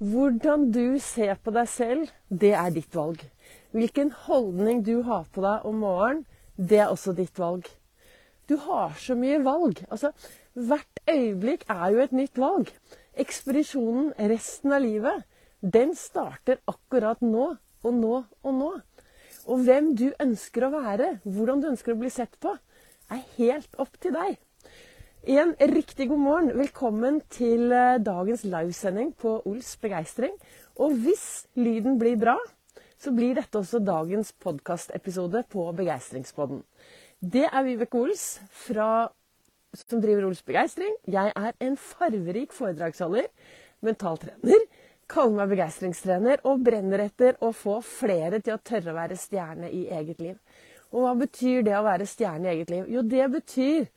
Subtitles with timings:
[0.00, 3.20] Hvordan du ser på deg selv, det er ditt valg.
[3.76, 6.22] Hvilken holdning du har på deg om morgenen,
[6.56, 7.68] det er også ditt valg.
[8.48, 9.82] Du har så mye valg.
[9.92, 10.14] Altså,
[10.56, 12.72] hvert øyeblikk er jo et nytt valg.
[13.20, 15.28] Ekspedisjonen resten av livet,
[15.60, 17.50] den starter akkurat nå
[17.84, 18.72] og nå og nå.
[19.52, 22.56] Og hvem du ønsker å være, hvordan du ønsker å bli sett på,
[23.12, 24.40] er helt opp til deg.
[25.28, 26.46] En riktig god morgen.
[26.56, 30.32] Velkommen til eh, dagens livesending på Ols begeistring.
[30.80, 32.38] Og hvis lyden blir bra,
[32.96, 36.62] så blir dette også dagens podkastepisode på Begeistringspodden.
[37.20, 39.10] Det er Vibeke Ols fra,
[39.76, 40.96] som driver Ols begeistring.
[41.04, 43.28] Jeg er en farverik foredragsholder,
[43.84, 44.64] mentaltrener,
[45.04, 49.68] kaller meg begeistringstrener og brenner etter å få flere til å tørre å være stjerne
[49.68, 50.40] i eget liv.
[50.96, 52.88] Og hva betyr det å være stjerne i eget liv?
[52.88, 53.90] Jo, det betyr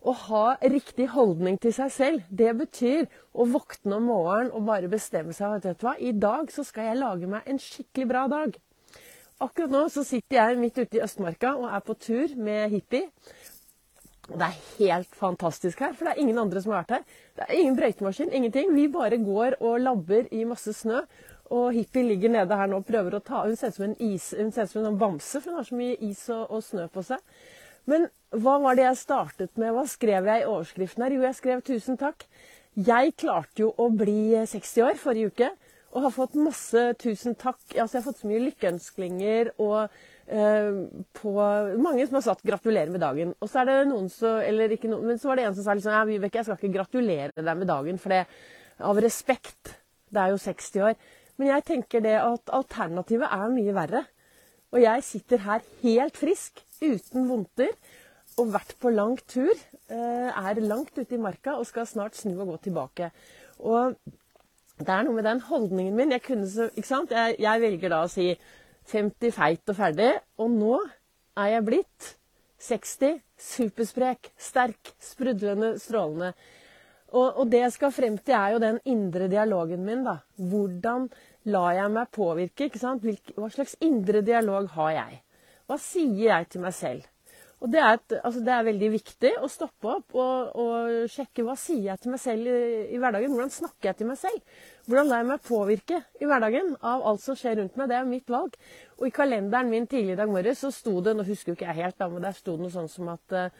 [0.00, 4.88] å ha riktig holdning til seg selv, det betyr å våkne om morgenen og bare
[4.92, 8.56] bestemme seg du hva, i dag så skal jeg lage meg en skikkelig bra dag.
[9.40, 13.08] Akkurat nå så sitter jeg midt ute i Østmarka og er på tur med hippie.
[14.30, 17.06] Det er helt fantastisk her, for det er ingen andre som har vært her.
[17.36, 18.74] Det er ingen brøytemaskin, ingenting.
[18.76, 21.02] Vi bare går og labber i masse snø.
[21.50, 23.96] Og hippie ligger nede her nå og prøver å ta Hun ser ut som en,
[23.98, 26.62] is, hun ser ut som en bamse, for hun har så mye is og, og
[26.62, 27.40] snø på seg.
[27.90, 29.72] Men hva var det jeg startet med?
[29.74, 31.16] Hva skrev jeg i overskriften her?
[31.16, 32.28] Jo, jeg skrev 'tusen takk'.
[32.76, 35.50] Jeg klarte jo å bli 60 år forrige uke
[35.90, 37.58] og har fått masse tusen takk.
[37.74, 39.90] Altså, jeg har fått så mye lykkeønsklinger og
[40.30, 40.70] eh,
[41.18, 41.32] på
[41.82, 43.34] mange som har satt 'gratulerer med dagen'.
[43.40, 45.64] Og så er det noen som, eller ikke noen, men så var det en som
[45.64, 48.26] sa liksom, Vibeke, jeg skal ikke gratulere deg med dagen, for det
[48.78, 49.74] av respekt.
[50.10, 50.94] Det er jo 60 år.
[51.36, 54.04] Men jeg tenker det at alternativet er mye verre.
[54.70, 57.74] Og jeg sitter her helt frisk uten vondter
[58.38, 59.52] og vært på lang tur.
[59.90, 63.10] Eh, er langt ute i marka og skal snart snu og gå tilbake.
[63.58, 63.96] Og
[64.80, 66.14] det er noe med den holdningen min.
[66.14, 66.70] Jeg, så,
[67.10, 68.30] jeg, jeg velger da å si
[68.92, 70.12] 50 feit og ferdig.
[70.40, 70.78] Og nå
[71.40, 72.14] er jeg blitt
[72.60, 76.32] 60, supersprek, sterk, sprudlende, strålende.
[77.10, 80.04] Og, og, det jeg skal frem til, er jo den indre dialogen min.
[80.06, 80.20] da.
[80.36, 81.08] Hvordan
[81.50, 82.68] lar jeg meg påvirke?
[82.68, 83.06] ikke sant?
[83.34, 85.22] Hva slags indre dialog har jeg?
[85.66, 87.08] Hva sier jeg til meg selv?
[87.60, 91.44] Og det er, et, altså det er veldig viktig å stoppe opp og, og, sjekke
[91.44, 93.34] hva sier jeg til meg selv i, i, hverdagen.
[93.34, 94.62] Hvordan snakker jeg til meg selv?
[94.86, 97.90] Hvordan lar jeg meg påvirke i hverdagen av alt som skjer rundt meg?
[97.92, 98.56] Det er mitt valg.
[98.96, 101.68] Og i kalenderen min tidlig i dag morges så sto det nå husker jo ikke
[101.68, 103.52] jeg helt, da, men der sto det noe sånn som at uh,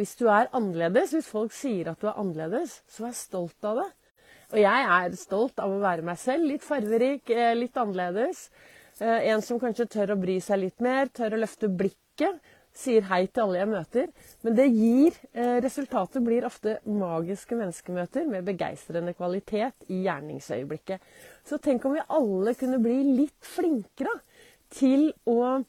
[0.00, 3.84] hvis du er annerledes, hvis folk sier at du er annerledes, så vær stolt av
[3.84, 3.88] det.
[4.50, 6.50] Og jeg er stolt av å være meg selv.
[6.50, 8.48] Litt farverik, eh, litt annerledes.
[9.00, 12.42] En som kanskje tør å bry seg litt mer, tør å løfte blikket.
[12.76, 14.08] Sier hei til alle jeg møter.
[14.46, 21.02] Men det gir eh, Resultatet blir ofte magiske menneskemøter med begeistrende kvalitet i gjerningsøyeblikket.
[21.44, 24.14] Så tenk om vi alle kunne bli litt flinkere
[24.70, 25.60] til å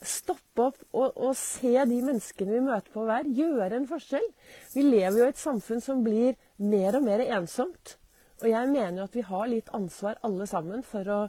[0.00, 4.26] stoppe opp og, og, se de menneskene vi møter på hver, gjøre en forskjell.
[4.74, 7.96] Vi lever jo i et samfunn som blir mer og mer ensomt.
[8.40, 11.22] Og jeg mener jo at vi har litt ansvar alle sammen for å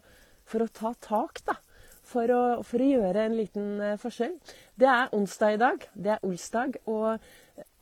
[0.52, 1.58] for å ta tak, da.
[2.12, 4.34] For å, for å gjøre en liten uh, forskjell.
[4.80, 5.86] Det er onsdag i dag.
[5.96, 6.76] Det er olsdag.
[6.92, 7.22] Og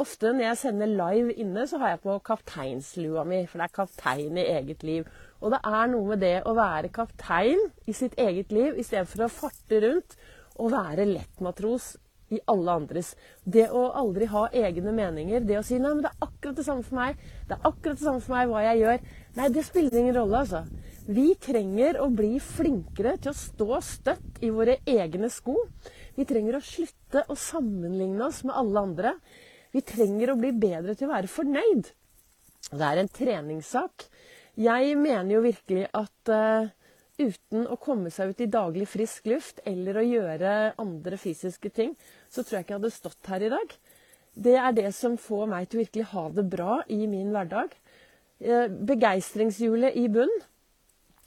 [0.02, 3.42] ofte når jeg sender live inne, så har jeg på kapteinslua mi.
[3.50, 5.08] For det er kaptein i eget liv.
[5.40, 9.34] Og det er noe med det å være kaptein i sitt eget liv istedenfor å
[9.34, 10.20] farte rundt
[10.60, 11.96] og være lettmatros
[12.30, 13.14] i alle andres.
[13.44, 16.66] Det å aldri ha egne meninger, det å si 'nei, men det er akkurat det
[16.66, 17.18] samme for meg',
[17.48, 19.00] det er akkurat det samme for meg hva jeg gjør
[19.36, 20.64] Nei, det spiller ingen rolle, altså.
[21.10, 25.56] Vi trenger å bli flinkere til å stå støtt i våre egne sko.
[26.14, 29.14] Vi trenger å slutte å sammenligne oss med alle andre.
[29.74, 31.90] Vi trenger å bli bedre til å være fornøyd.
[32.70, 34.06] Det er en treningssak.
[34.60, 36.70] Jeg mener jo virkelig at uh,
[37.18, 40.54] uten å komme seg ut i daglig frisk luft eller å gjøre
[40.84, 41.96] andre fysiske ting,
[42.30, 43.76] så tror jeg ikke jeg hadde stått her i dag.
[44.38, 47.74] Det er det som får meg til å virkelig ha det bra i min hverdag.
[48.46, 50.38] Uh, begeistringshjulet i bunn.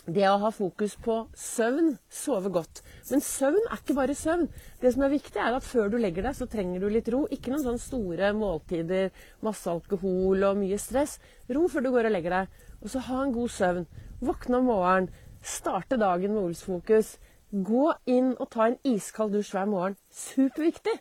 [0.02, 2.80] Det å ha fokus på søvn, sove godt.
[3.06, 4.48] Men søvn er ikke bare søvn.
[4.82, 7.20] Det som er viktig, er at før du legger deg, så trenger du litt ro.
[7.30, 9.12] Ikke noen sånne store måltider,
[9.46, 11.20] masse alkohol og mye stress.
[11.54, 12.58] Ro før du går og legger deg.
[12.82, 13.86] Og så ha en god søvn.
[14.26, 15.12] Våkne om morgenen.
[15.42, 17.14] Starte dagen med Olsfokus.
[17.52, 19.98] Gå inn og ta en iskald dusj hver morgen.
[20.10, 20.98] Superviktig.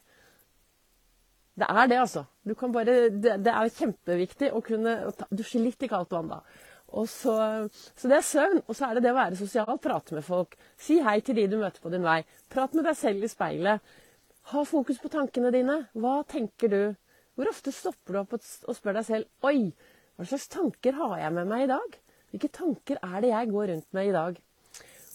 [1.57, 2.27] Det er det, altså.
[2.45, 4.93] Bare, det, det, er kjempeviktig å kunne
[5.33, 6.43] dusje litt i kaldt vann da.
[6.91, 7.33] Så,
[7.95, 8.61] så, det er søvn.
[8.67, 10.57] Og så er det det å være sosial, prate med folk.
[10.79, 12.19] Si hei til de du møter på din vei.
[12.51, 13.93] Prat med deg selv i speilet.
[14.51, 15.77] Ha fokus på tankene dine.
[15.95, 16.81] Hva tenker du?
[17.39, 19.71] Hvor ofte stopper du opp og spør deg selv Oi,
[20.19, 21.99] hva slags tanker har jeg med meg i dag?
[22.31, 24.39] Hvilke tanker er det jeg går rundt med i dag?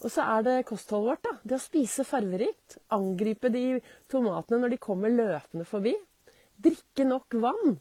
[0.05, 1.23] Og så er det kostholdet vårt.
[1.25, 1.35] da.
[1.43, 2.79] Det å spise farverikt.
[2.93, 3.81] Angripe de
[4.13, 5.95] tomatene når de kommer løpende forbi.
[6.67, 7.79] Drikke nok vann.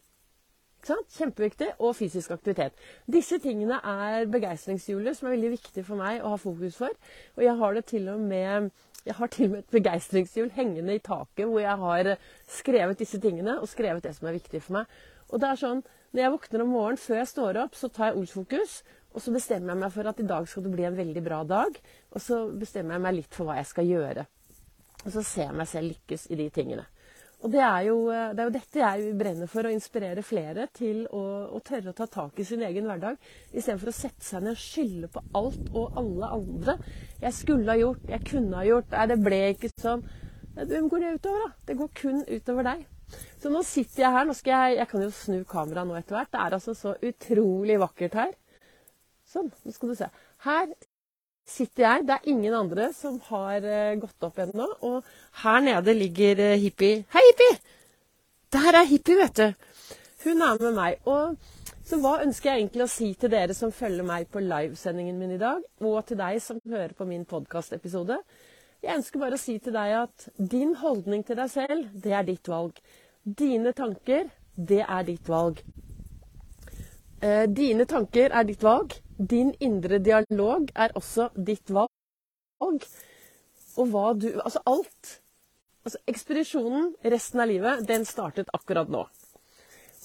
[0.86, 1.72] Kjempeviktig.
[1.80, 2.76] Og fysisk aktivitet.
[3.12, 6.94] Disse tingene er begeistringshjulet som er veldig viktig for meg å ha fokus for.
[7.38, 8.70] Og jeg har det til og med
[9.06, 12.08] jeg har til og med et begeistringshjul hengende i taket hvor jeg har
[12.50, 14.96] skrevet disse tingene og skrevet det som er viktig for meg.
[15.30, 15.84] Og det er sånn,
[16.16, 18.76] Når jeg våkner om morgenen før jeg står opp, så tar jeg ordsfokus.
[19.12, 21.42] Og så bestemmer jeg meg for at i dag skal det bli en veldig bra
[21.44, 21.76] dag.
[22.16, 24.24] Og så bestemmer jeg meg litt for hva jeg skal gjøre.
[25.04, 26.86] Og så ser jeg meg selv lykkes i de tingene.
[27.46, 31.04] Og det er, jo, det er jo dette jeg brenner for, å inspirere flere til
[31.14, 31.20] å,
[31.54, 33.20] å tørre å ta tak i sin egen hverdag.
[33.52, 36.76] Istedenfor å sette seg ned og skylde på alt og alle andre.
[37.22, 40.02] Jeg skulle ha gjort, jeg kunne ha gjort, nei, det ble ikke sånn.
[40.56, 41.68] Hvem går det utover, da?
[41.70, 42.84] Det går kun utover deg.
[43.44, 44.26] Så nå sitter jeg her.
[44.26, 46.34] nå skal Jeg jeg kan jo snu kameraet nå etter hvert.
[46.34, 48.34] Det er altså så utrolig vakkert her.
[49.30, 50.10] Sånn, nå skal du se.
[50.46, 50.74] Her
[51.46, 52.06] sitter jeg.
[52.08, 54.70] Det er ingen andre som har uh, gått opp ennå.
[54.88, 55.06] Og
[55.44, 57.04] her nede ligger uh, Hippie.
[57.14, 57.60] Hei, Hippie!
[58.56, 59.70] Der er Hippie, vet du.
[60.26, 61.00] Hun er med meg.
[61.06, 61.38] Og
[61.86, 65.36] så hva ønsker jeg egentlig å si til dere som følger meg på livesendingen min
[65.36, 68.18] i dag, og til deg som hører på min podkastepisode?
[68.82, 72.26] Jeg ønsker bare å si til deg at din holdning til deg selv, det er
[72.26, 72.82] ditt valg.
[73.22, 75.62] Dine tanker, det er ditt valg.
[77.22, 78.98] Eh, dine tanker er ditt valg.
[79.18, 81.92] Din indre dialog er også ditt valg.
[82.62, 85.20] Og hva du Altså alt.
[85.86, 89.04] Altså ekspedisjonen resten av livet, den startet akkurat nå.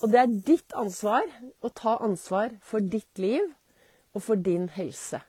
[0.01, 1.25] Og det er ditt ansvar
[1.65, 3.47] å ta ansvar for ditt liv
[4.15, 5.23] og for din helse.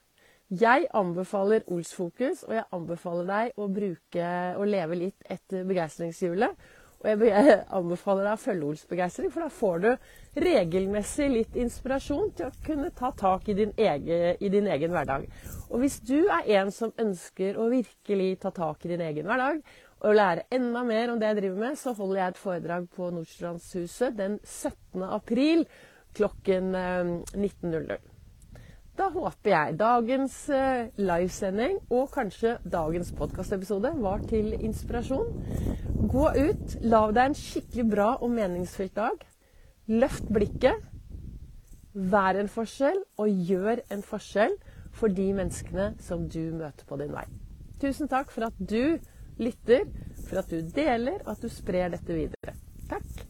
[0.52, 6.58] Jeg anbefaler Olsfokus, og jeg anbefaler deg å bruke og leve litt etter begeistringshjulet.
[7.02, 12.30] Og jeg anbefaler deg å følge Ols begeistring, for da får du regelmessig litt inspirasjon
[12.38, 15.26] til å kunne ta tak i din, egen, i din egen hverdag.
[15.72, 19.64] Og hvis du er en som ønsker å virkelig ta tak i din egen hverdag,
[20.02, 23.10] og lære enda mer om det jeg driver med, så holder jeg et foredrag på
[23.14, 25.04] Nordstrandshuset den 17.
[25.06, 25.68] april
[26.18, 28.11] klokken 19.00.
[29.00, 35.30] Da håper jeg dagens eh, livesending og kanskje dagens podkastepisode var til inspirasjon.
[36.12, 39.24] Gå ut, lag deg en skikkelig bra og meningsfylt dag.
[39.88, 40.90] Løft blikket.
[41.92, 44.54] Vær en forskjell, og gjør en forskjell
[44.96, 47.26] for de menneskene som du møter på din vei.
[47.84, 49.00] Tusen takk for at du
[49.42, 49.88] lytter,
[50.28, 52.56] for at du deler, og at du sprer dette videre.
[52.92, 53.21] Takk.